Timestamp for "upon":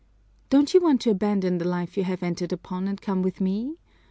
2.51-2.87